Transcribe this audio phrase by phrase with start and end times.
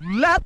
[0.00, 0.42] Let,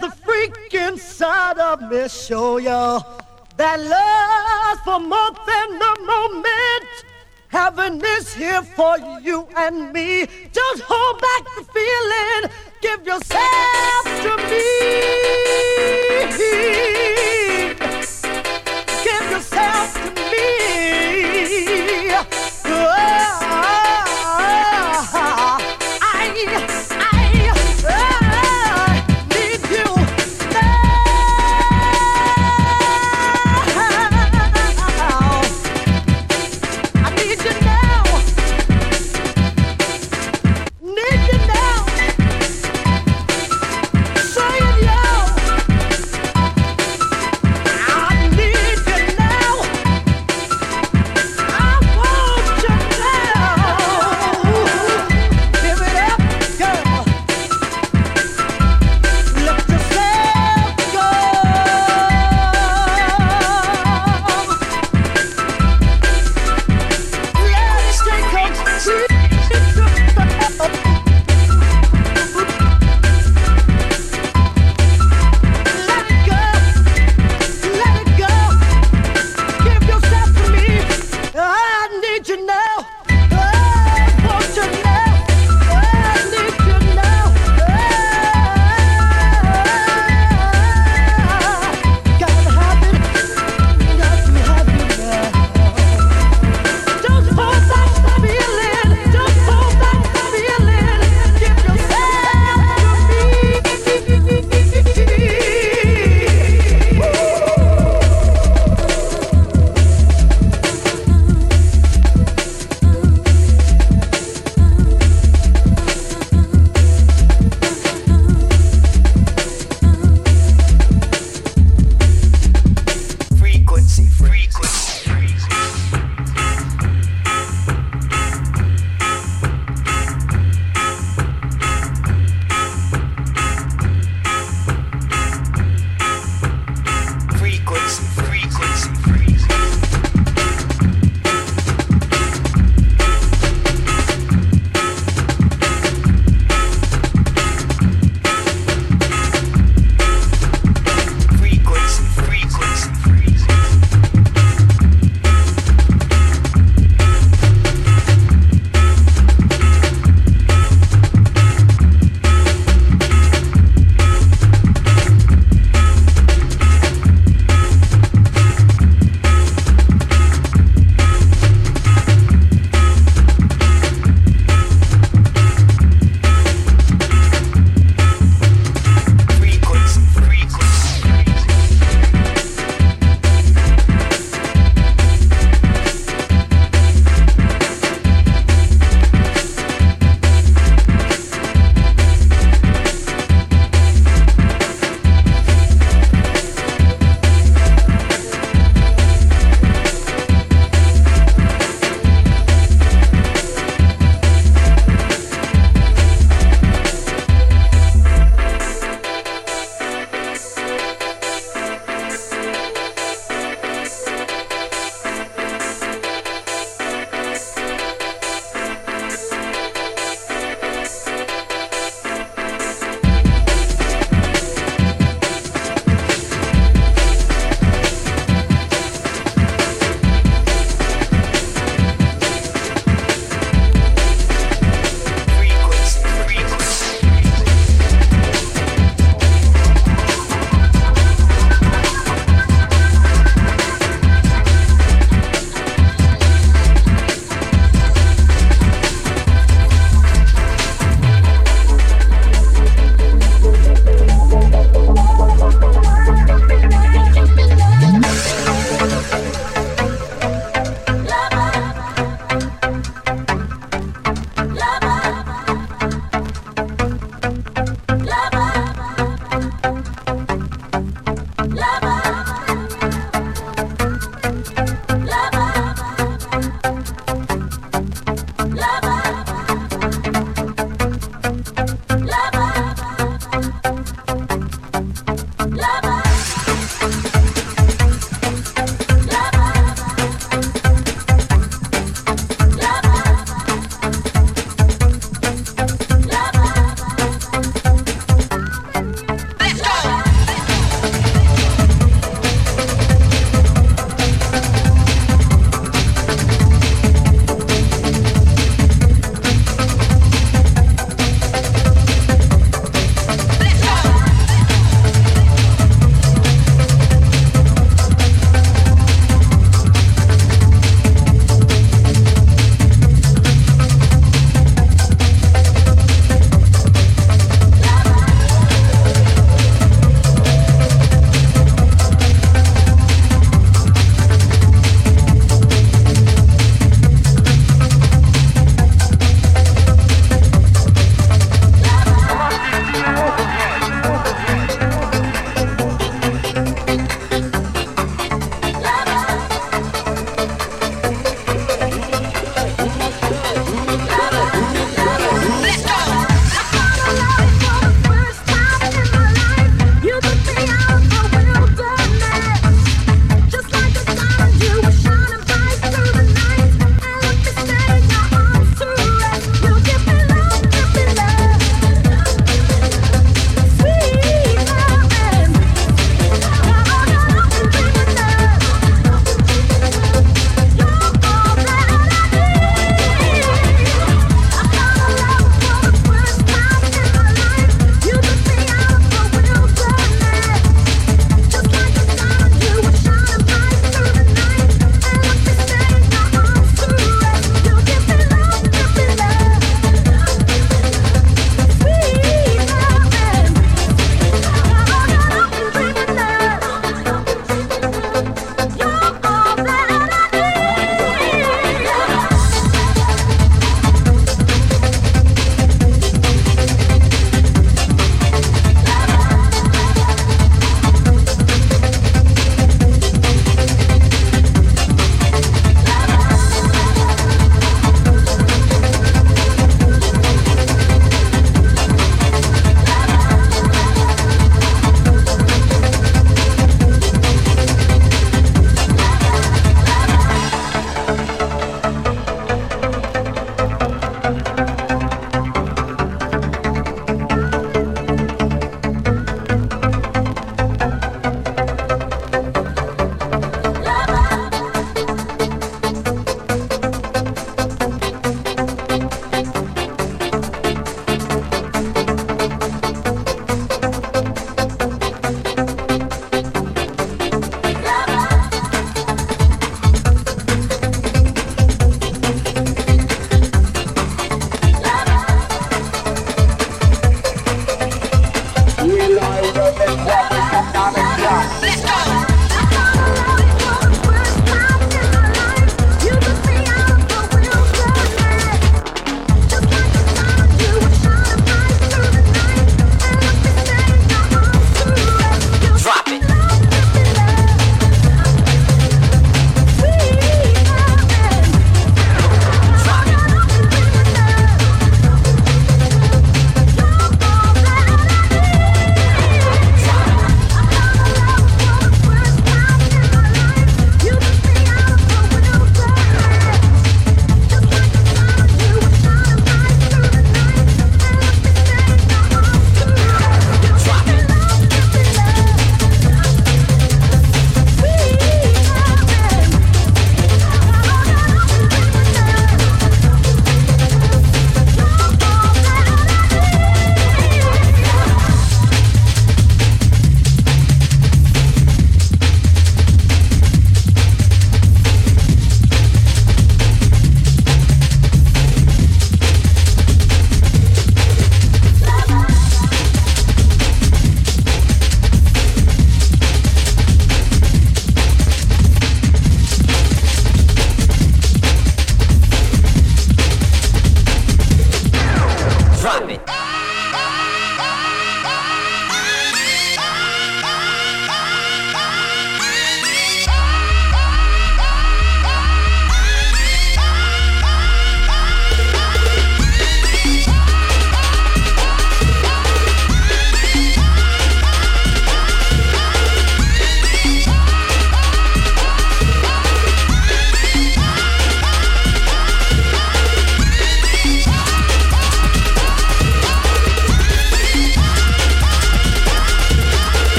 [0.00, 3.00] the freak inside of me show you
[3.56, 7.04] that love for more than the moment.
[7.48, 10.26] Heaven is here for you and me.
[10.52, 12.50] Just hold back the feeling.
[12.80, 14.68] Give yourself to me.
[19.04, 20.17] Give yourself to me.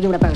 [0.00, 0.29] hay una persona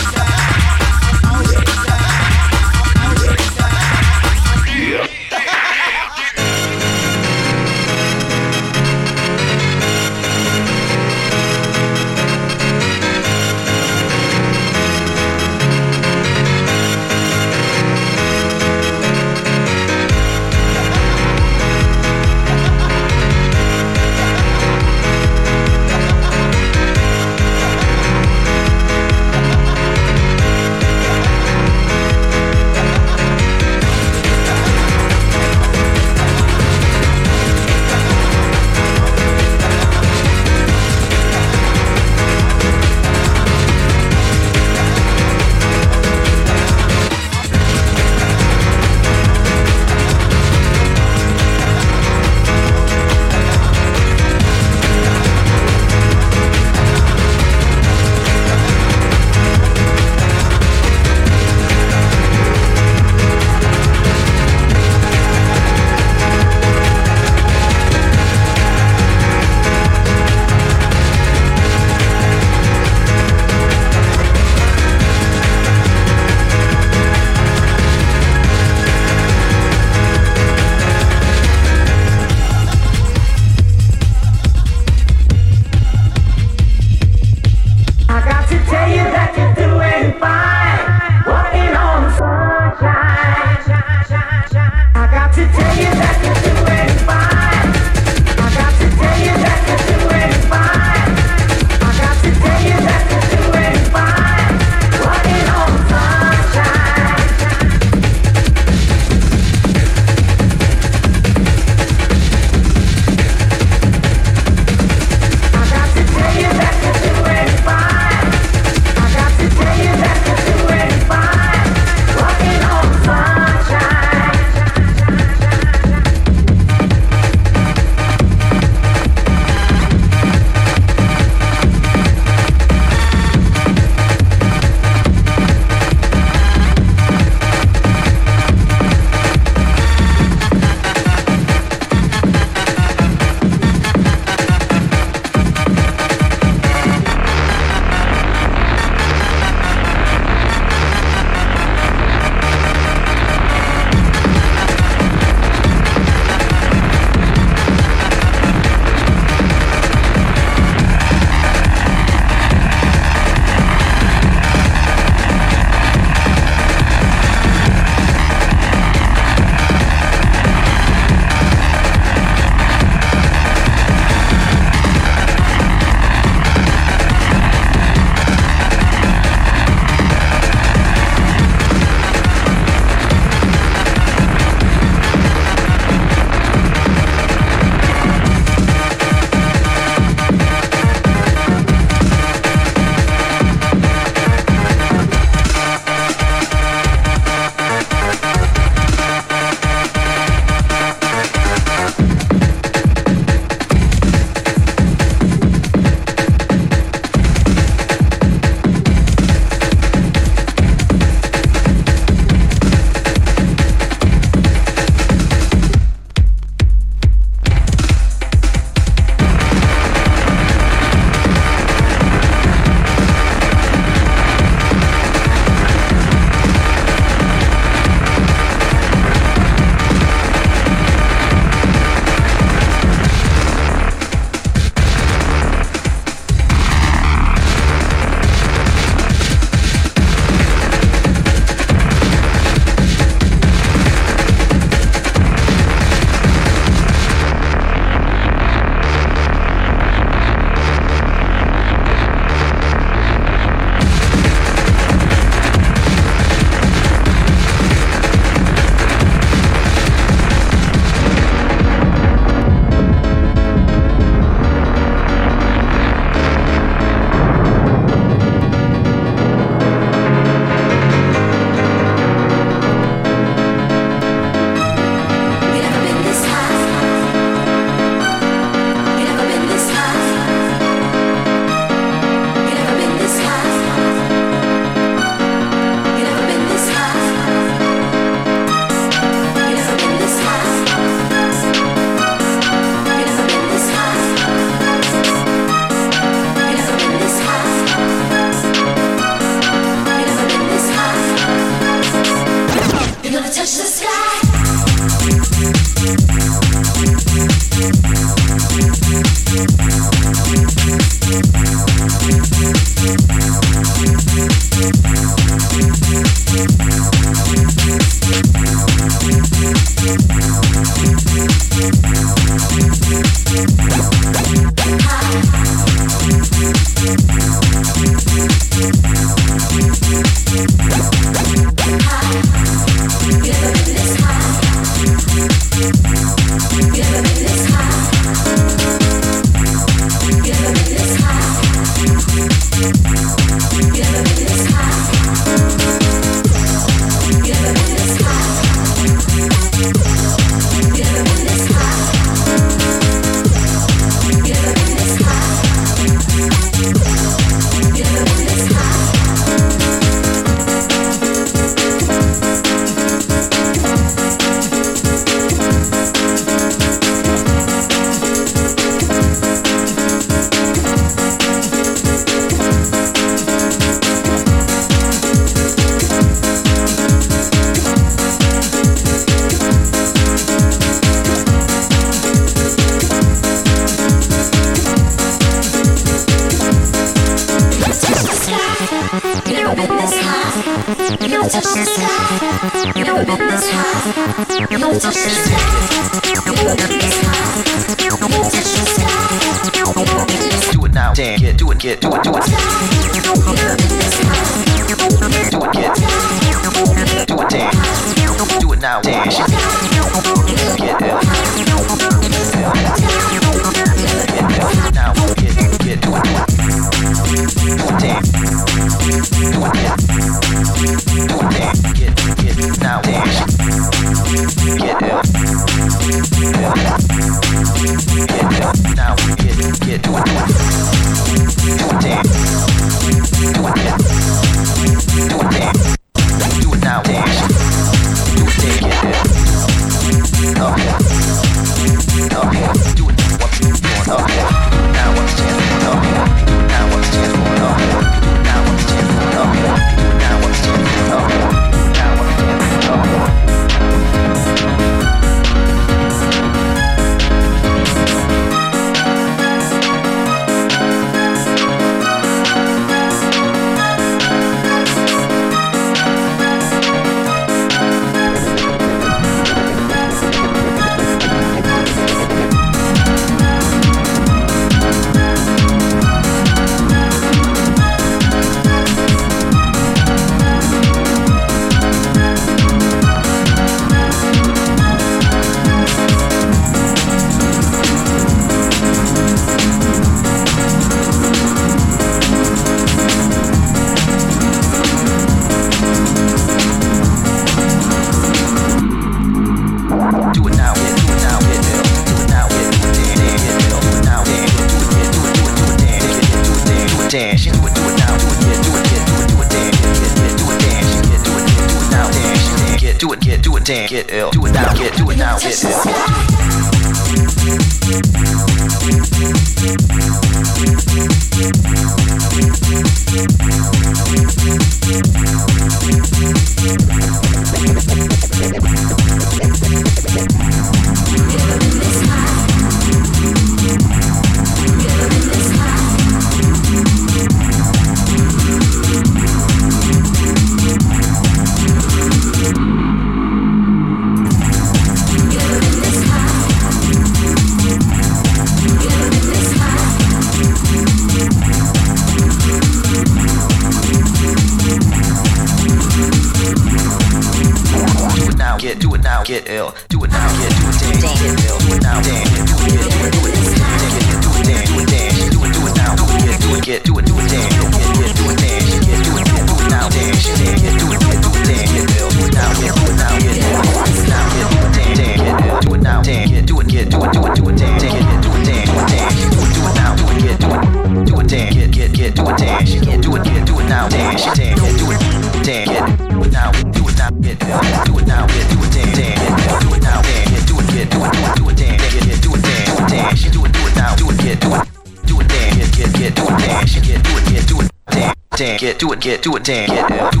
[599.01, 600.00] Do it now,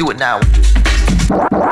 [0.00, 0.40] Do it now.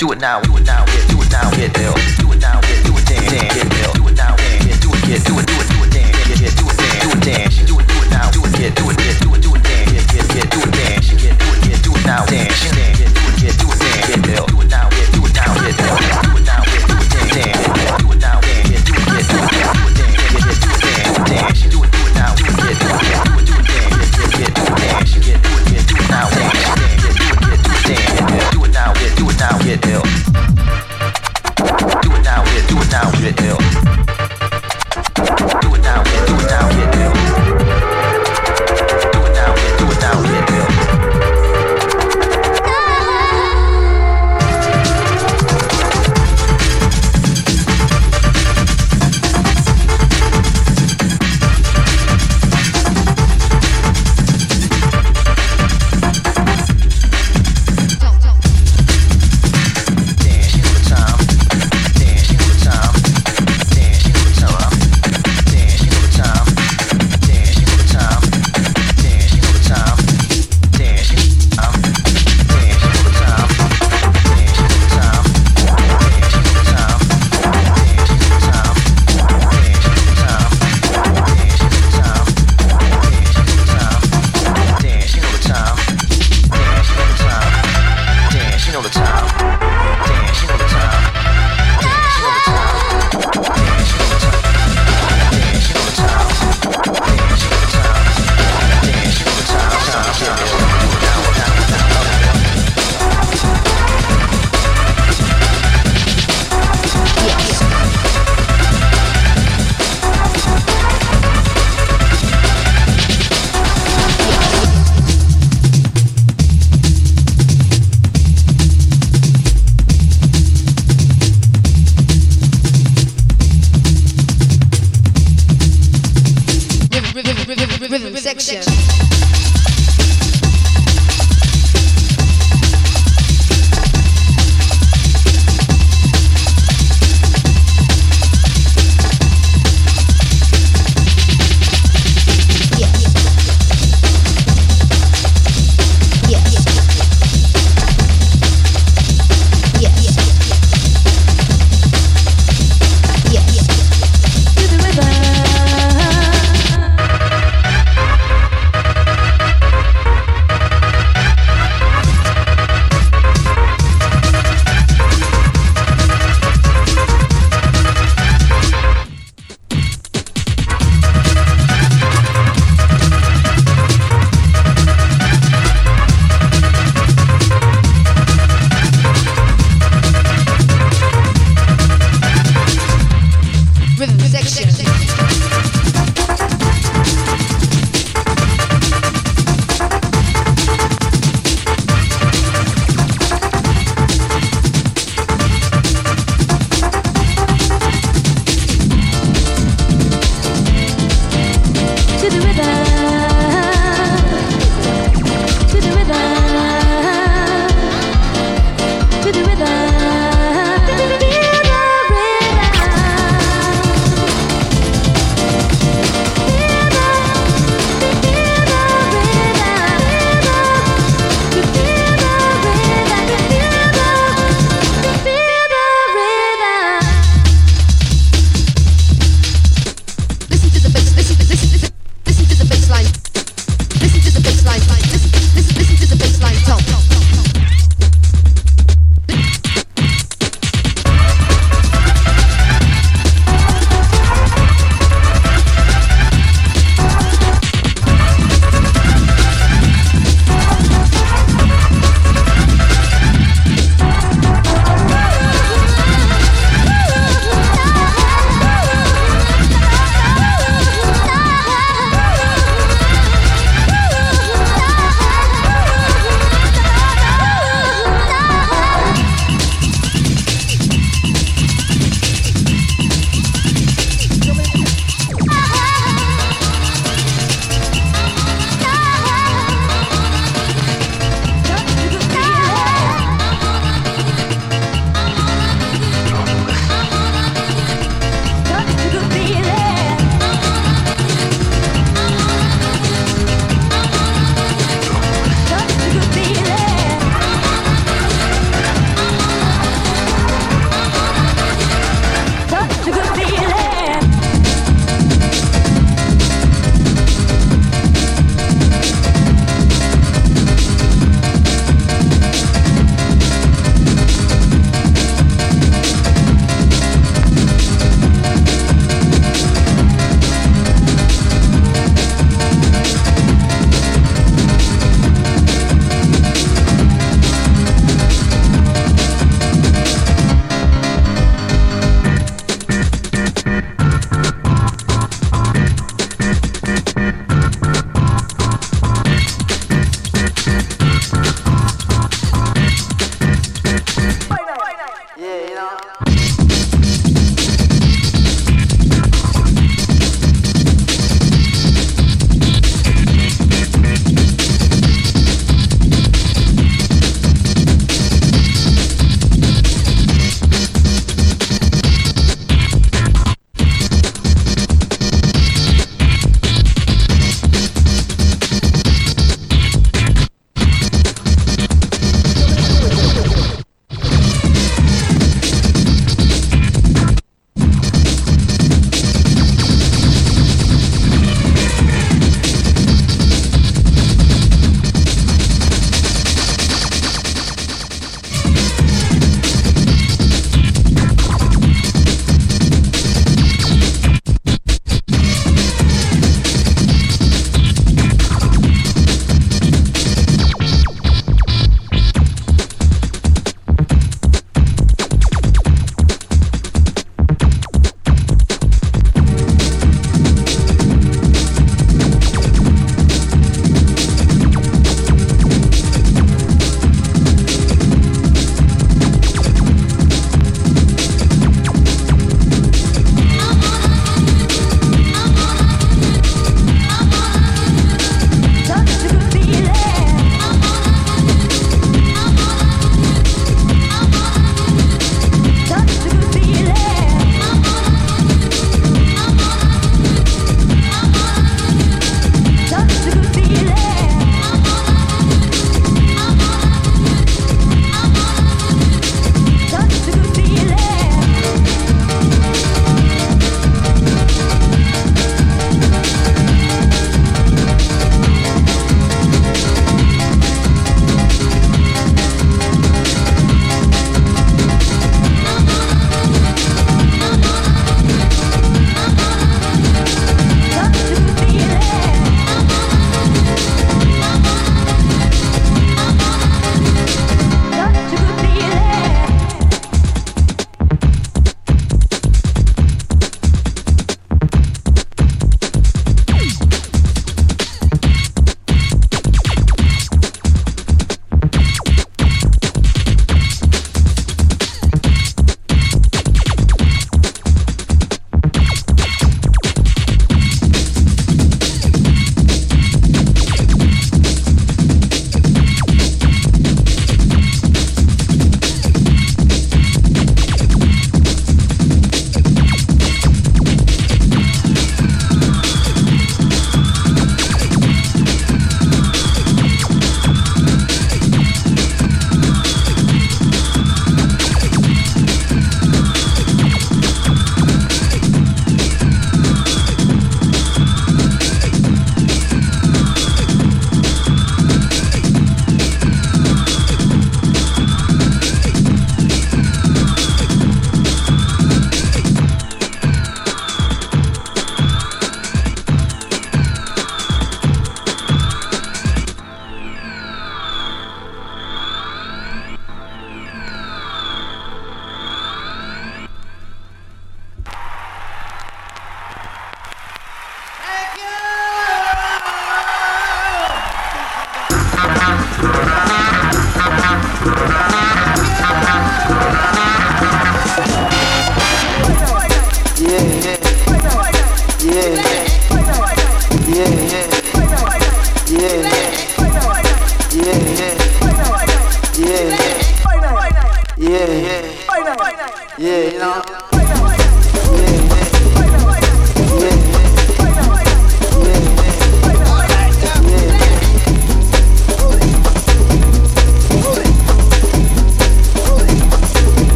[0.00, 0.42] Do it now.
[0.42, 0.84] Do it now.
[0.84, 1.48] Yeah, do it now.
[1.54, 1.94] Get ill.
[2.18, 2.58] Do it now.
[2.58, 3.30] Yeah, do it dance.
[3.30, 3.54] Dance.
[3.54, 3.92] Get ill.
[3.94, 4.34] Do it now.
[4.34, 4.66] Dance.
[4.66, 5.00] Yeah, do it.
[5.06, 5.46] Get do it.
[5.46, 5.68] Do it.
[5.70, 6.26] Do it dance.
[6.26, 7.02] Yeah, yeah, do it dance.
[7.06, 7.56] Do it dance.
[7.70, 7.86] Do it.
[7.86, 8.30] Do it now.
[8.32, 8.52] Do it.
[8.58, 8.98] Get do it.
[8.98, 9.42] Get do it.
[9.42, 9.92] Do it dance.
[9.94, 11.06] Yeah, yeah, yeah, do it dance.
[11.06, 11.62] Get do it.
[11.70, 12.26] Get do it now.
[12.26, 12.62] Dance.
[12.66, 12.98] Dance.
[12.98, 13.36] Yeah, do it.
[13.38, 14.06] Get do it dance.
[14.10, 14.45] Get ill.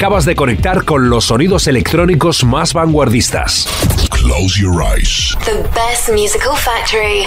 [0.00, 3.68] Acabas de conectar con los sonidos electrónicos más vanguardistas.
[4.08, 5.36] Close your eyes.
[5.44, 7.26] The best musical factory.